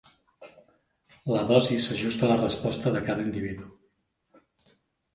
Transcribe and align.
La 1.35 1.43
dosi 1.51 1.79
s'ajusta 1.85 2.27
a 2.29 2.33
la 2.33 2.41
resposta 2.41 2.97
de 2.99 3.05
cada 3.11 3.27
individu. 3.29 3.71